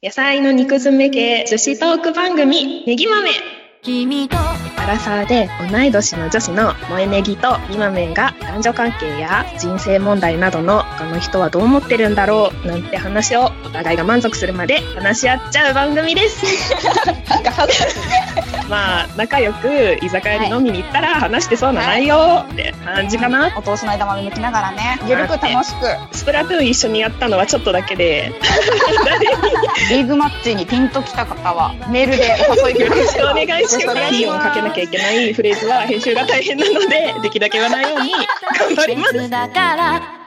[0.00, 3.28] 野菜の肉詰め系女子トーク番組、ネギ豆。
[3.82, 16.44] 君とアラサーで同い年の女子の萌えネギとミマメンが男女関係や人生問題などの他の人はどう思ってるんだろうなんて話をお互いが満足するまで 話し合っちゃう番組です。
[17.28, 17.86] なんか話
[18.68, 23.50] まあ、仲良く居酒屋に飲みに行ったら話してそうな内容って感じかな。
[23.56, 28.34] お通しの枝豆剥きながらね、ゆるく楽しく、スプラトゥーン一緒にやったのはちょっとだけで、
[29.88, 33.46] リーグマッチにピンときた方は、メールでお誘いくだよろしくおさい。
[33.46, 34.10] 願いします。
[34.10, 38.12] ピーをかけなきゃいけないフレーズは編集が大変なので、できるだけ言わないように
[38.58, 39.30] 頑張ります。
[39.30, 40.17] だから